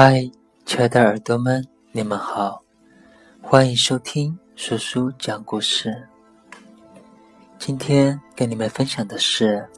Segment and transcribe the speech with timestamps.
[0.00, 0.30] 嗨，
[0.64, 2.62] 亲爱的耳朵们，你们好，
[3.42, 6.06] 欢迎收听叔叔讲故事。
[7.58, 9.68] 今天跟你们分享的是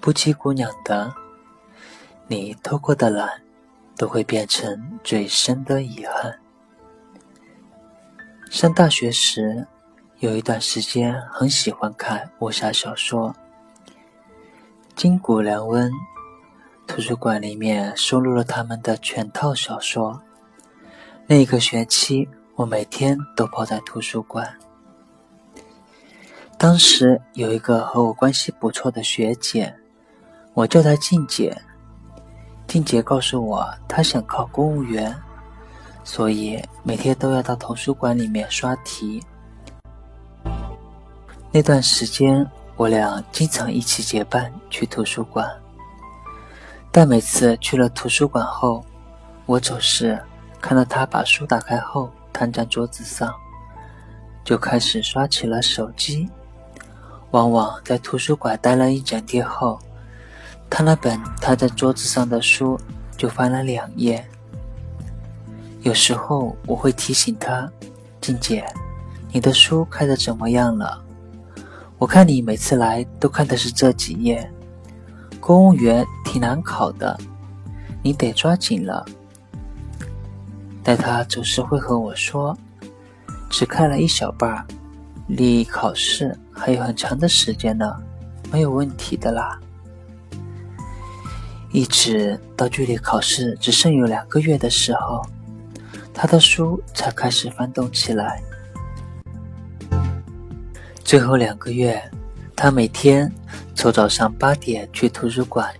[0.00, 1.12] 不羁姑娘的
[2.28, 3.42] “你偷过的懒，
[3.96, 6.38] 都会变成最深的遗憾”。
[8.48, 9.66] 上大学时，
[10.20, 13.34] 有一段时间很喜欢看武侠小说，
[14.94, 15.90] 金谷良温。
[16.86, 20.20] 图书馆里面收录了他们的全套小说。
[21.26, 24.48] 那个学期，我每天都泡在图书馆。
[26.56, 29.74] 当时有一个和我关系不错的学姐，
[30.54, 31.54] 我叫她静姐。
[32.66, 35.14] 静姐告诉我，她想考公务员，
[36.02, 39.22] 所以每天都要到图书馆里面刷题。
[41.52, 45.48] 那段时间，我俩经常一起结伴去图书馆。
[46.96, 48.82] 但每次去了图书馆后，
[49.44, 50.18] 我总是
[50.62, 53.34] 看到他把书打开后摊在桌子上，
[54.42, 56.26] 就开始刷起了手机。
[57.32, 59.78] 往往在图书馆待了一整天后，
[60.70, 62.80] 他那本摊在桌子上的书
[63.14, 64.26] 就翻了两页。
[65.82, 67.70] 有时候我会提醒他
[68.22, 68.64] ：“静姐，
[69.30, 70.98] 你的书看的怎么样了？
[71.98, 74.50] 我看你每次来都看的是这几页。”
[75.38, 76.04] 公务员
[76.36, 77.18] 挺难考的，
[78.02, 79.02] 你得抓紧了。
[80.84, 82.54] 但他总是会和我说
[83.48, 84.62] ：“只看了一小半，
[85.28, 87.90] 离考试还有很长的时间呢，
[88.52, 89.58] 没有问题的啦。”
[91.72, 95.22] 一直到距离考试只剩有两个月的时候，
[96.12, 98.42] 他的书才开始翻动起来。
[101.02, 101.98] 最后两个月，
[102.54, 103.32] 他每天。
[103.78, 105.70] 从早上八点去图书馆，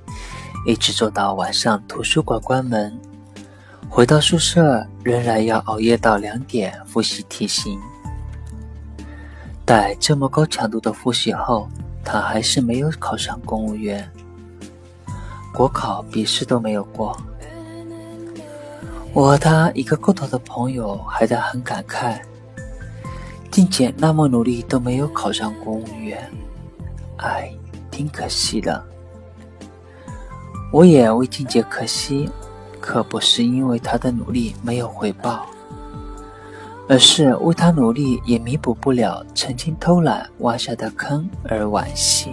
[0.67, 2.93] 一直坐到晚上图书馆关门，
[3.89, 7.81] 回到宿舍仍然要熬夜到两点复习题型。
[9.65, 11.69] 待这么高强度的复习后，
[12.05, 14.11] 他还是没有考上公务员，
[15.55, 17.17] 国考笔试都没有过。
[19.13, 22.21] 我和他一个共同的朋友还在很感慨：
[23.53, 26.29] 静姐那么努力都没有考上公务员，
[27.19, 27.53] 唉。
[27.89, 28.85] 挺可惜的，
[30.73, 32.29] 我也为静姐可惜，
[32.81, 35.47] 可不是因为她的努力没有回报，
[36.89, 42.33] 而是为她努力也弥补不了曾经偷懒挖下的坑而惋惜。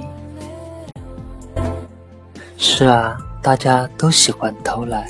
[2.58, 5.06] 是啊，大家都喜欢偷懒，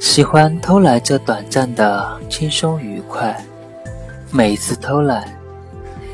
[0.00, 3.36] 喜欢偷懒这短暂的轻松愉快，
[4.30, 5.26] 每一次偷懒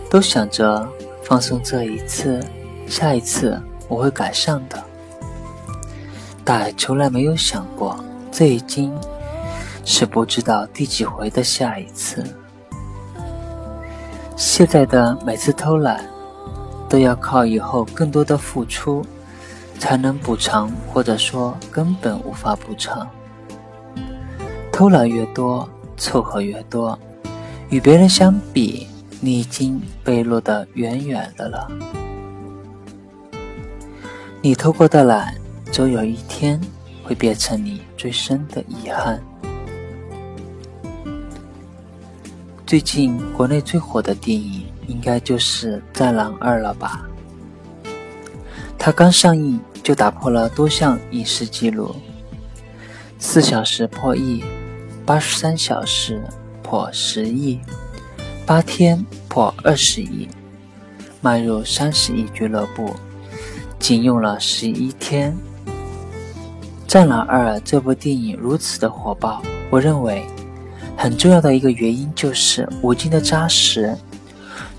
[0.09, 0.89] 都想着
[1.25, 2.41] 放松这一次。
[2.87, 4.83] 下一次我会改善的，
[6.45, 8.93] 但从来没有想过，这已经
[9.85, 12.25] 是不知道第几回的下一次。
[14.37, 16.05] 现在的每次偷懒，
[16.89, 19.05] 都要靠以后更多的付出
[19.79, 23.09] 才能补偿，或者说根本无法补偿。
[24.73, 26.99] 偷懒越多，凑合越多，
[27.69, 28.89] 与别人相比，
[29.21, 31.71] 你已经被落得远远的了。
[34.41, 35.33] 你偷过的懒，
[35.73, 36.61] 总有一天
[37.03, 39.19] 会变成你最深的遗憾。
[42.67, 47.09] 最近国内最火的电影，应该就是《战狼二》了吧？
[48.79, 51.97] 它刚上映就打破了多项影视记录：
[53.19, 54.45] 四小时破亿，
[55.07, 56.23] 八十三小时
[56.63, 57.59] 破十亿，
[58.45, 60.29] 八天破二十亿，
[61.23, 62.95] 迈入三十亿俱乐部。
[63.79, 65.33] 仅用了十一天，
[66.93, 70.27] 《战狼二》这部电影如此的火爆，我认为
[70.95, 73.97] 很重要的一个原因就是吴京的扎实。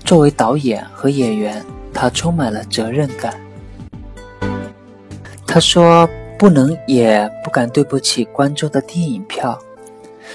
[0.04, 1.60] 作为导演和演员，
[1.92, 3.34] 他充满了责任感。
[5.44, 6.08] 他说
[6.38, 9.58] 不能也不敢对不起观众的电影票，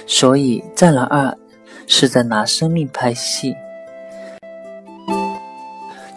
[0.05, 1.27] 所以《战狼二》
[1.87, 3.55] 是在拿生命拍戏。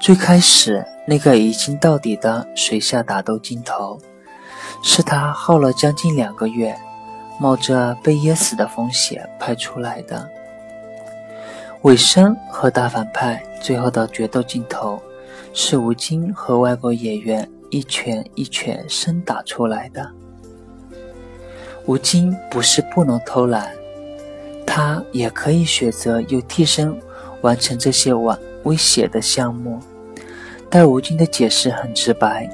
[0.00, 0.85] 最开始。
[1.05, 4.00] 那个一镜到底的水下打斗镜头，
[4.82, 6.76] 是他耗了将近两个月，
[7.40, 10.29] 冒着被噎死的风险拍出来的。
[11.82, 15.00] 尾声和大反派最后的决斗镜头，
[15.52, 20.08] 是吴京和外国演员一拳一拳生打出来的。
[21.87, 23.73] 吴京不是不能偷懒，
[24.64, 26.96] 他也可以选择用替身
[27.40, 29.81] 完成这些晚危险的项目。
[30.70, 32.49] 但吴京的解释很直白：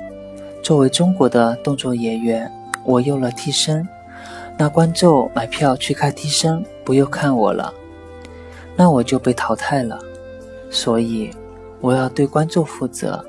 [0.62, 2.50] 作为中国的动作演员，
[2.84, 3.86] 我用了替身，
[4.56, 7.72] 那观众买票去看替身，不用看我了，
[8.76, 9.98] 那我就被淘汰了。
[10.70, 11.30] 所以
[11.80, 13.24] 我要对观众负责。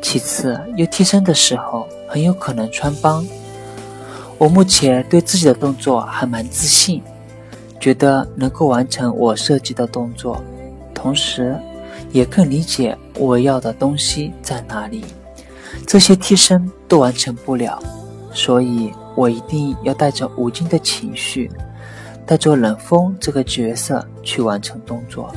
[0.00, 3.26] 其次，有替身的时候很有可能穿帮。
[4.38, 7.02] 我目前对自己的动作还蛮自信，
[7.80, 10.40] 觉得能够完成我设计的动作，
[10.94, 11.58] 同时
[12.12, 15.04] 也更理解我要的东西在哪里。
[15.84, 17.82] 这些替身都完成不了，
[18.32, 21.50] 所以我一定要带着吴京的情绪，
[22.24, 25.32] 带着冷风这个角色去完成动作，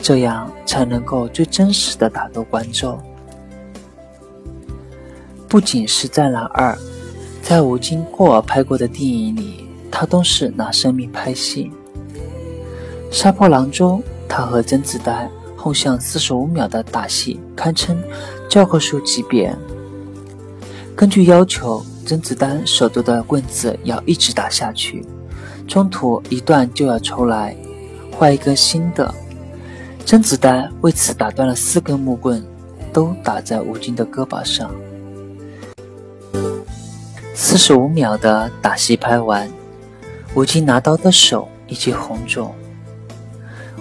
[0.00, 2.98] 这样才能够最真实的打动观众。
[5.48, 6.74] 不仅是《战狼二》，
[7.42, 11.70] 在吴京过往拍过的电影里，他都是拿生命拍戏。
[13.14, 17.96] 《杀破狼》中，他和甄子丹后向四十五秒的打戏，堪称
[18.48, 19.54] 教科书级别。
[20.96, 25.04] 根据要求，甄子丹手中的棍子要一直打下去，
[25.66, 27.54] 中途一断就要抽来，
[28.10, 29.14] 换一根新的。
[30.04, 32.42] 甄子丹为此打断了四根木棍，
[32.92, 34.70] 都打在吴京的胳膊上。
[37.34, 39.48] 四十五秒的打戏拍完，
[40.34, 42.52] 吴京拿刀的手已经红肿。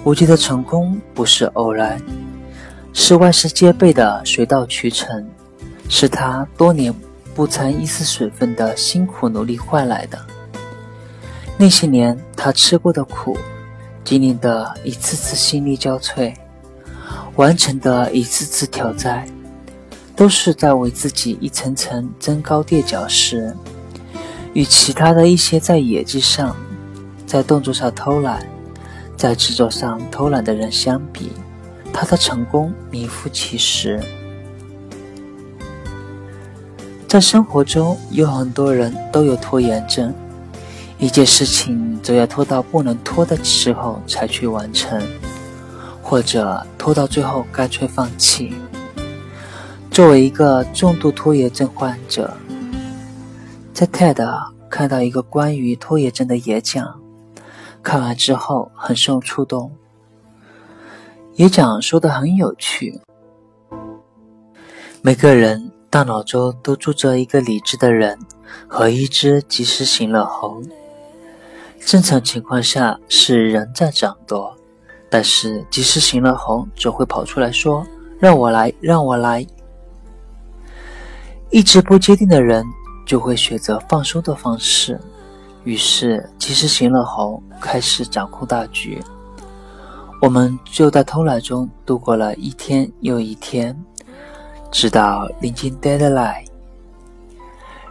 [0.04, 2.00] 吴京的成功不是偶然，
[3.00, 5.24] 是万事皆备的水到渠成，
[5.88, 6.92] 是他多年
[7.36, 10.18] 不掺一丝水分的辛苦努力换来的。
[11.58, 13.38] 那些年他吃过的苦，
[14.04, 16.34] 经历的一次次心力交瘁，
[17.36, 19.28] 完成的一次次挑战。
[20.16, 23.56] 都是在为自己一层层增高垫脚石。
[24.54, 26.56] 与其他的一些在演技上、
[27.28, 28.44] 在动作上偷懒、
[29.16, 31.32] 在制作上偷懒的人相比，
[32.00, 34.00] 他的成功名副其实。
[37.08, 40.14] 在生活中，有很多人都有拖延症，
[41.00, 45.02] 一件事情总要拖到不能拖的时候才去完成，
[46.04, 48.54] 或者拖到最后干脆放弃。
[49.90, 52.32] 作为一个重度拖延症患者，
[53.74, 54.24] 在 TED
[54.70, 57.00] 看到一个关于拖延症的演讲，
[57.82, 59.72] 看完之后很受触动。
[61.38, 63.00] 演讲说的很有趣，
[65.04, 68.18] 每个人大脑中都住着一个理智的人
[68.68, 70.60] 和一只及时行乐猴。
[71.86, 74.51] 正常情况下是人在掌舵，
[75.12, 77.86] 但是及时行乐猴总会跑出来说
[78.18, 79.45] ：“让我来，让我来。”
[81.51, 82.66] 意志不坚定的人
[83.06, 85.00] 就会选择放松的方式，
[85.63, 89.00] 于是及时行乐猴开始掌控大局。
[90.22, 93.78] 我们就在偷懒中度过了一天又一天，
[94.72, 96.46] 直到临近 deadline，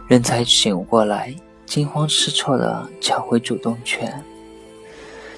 [0.07, 1.33] 人才醒过来，
[1.65, 4.23] 惊慌失措地抢回主动权。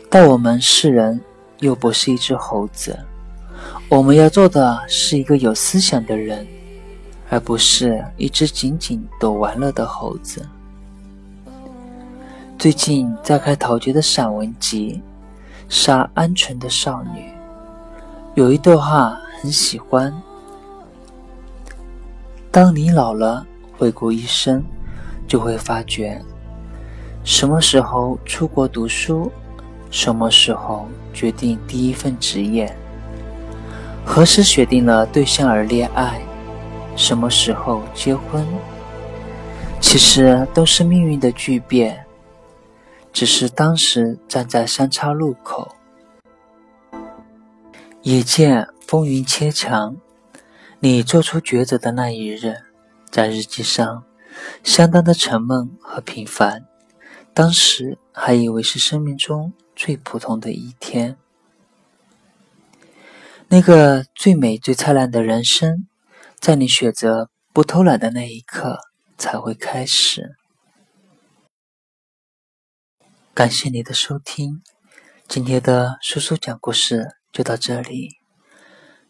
[0.10, 1.22] 但我们是人，
[1.60, 2.98] 又不是一只猴子，
[3.88, 6.46] 我们要做的是一个有思想的人。
[7.32, 10.44] 而不是一只仅仅躲玩乐的猴子。
[12.58, 15.00] 最近在看陶杰的散文集
[15.70, 17.20] 《杀鹌鹑的少女》，
[18.34, 20.12] 有一段话很喜欢：
[22.50, 23.46] 当你老了，
[23.78, 24.64] 回顾一生，
[25.28, 26.20] 就会发觉，
[27.24, 29.32] 什么时候出国读书，
[29.92, 32.76] 什么时候决定第一份职业，
[34.04, 36.20] 何时选定了对象而恋爱。
[36.96, 38.46] 什么时候结婚，
[39.80, 42.04] 其实都是命运的巨变，
[43.20, 45.76] 只是当时站在三岔路口，
[48.04, 49.98] 眼见风云切墙，
[50.80, 52.56] 你做出抉择的那一日，
[53.12, 54.06] 在日记上
[54.64, 56.66] 相当的沉闷和平凡，
[57.34, 61.18] 当时还以为是生命中最普通的一天，
[63.50, 65.86] 那个最美最灿烂的人生。
[66.40, 68.80] 在你选择不偷懒的那一刻，
[69.18, 70.39] 才会开始。
[73.40, 74.62] 感谢你的收听，
[75.26, 78.18] 今天的叔叔讲故事就到这里。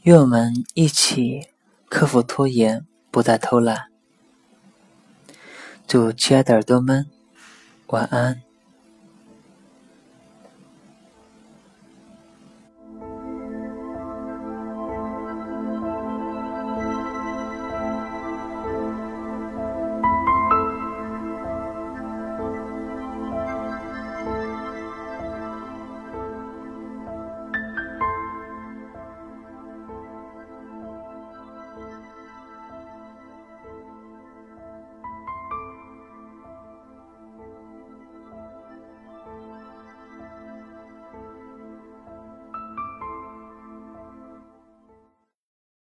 [0.03, 1.47] 愿我们一起
[1.89, 3.87] 克服拖延，不再偷懒。
[5.87, 7.07] 祝亲爱的耳朵们
[7.87, 8.43] 晚安。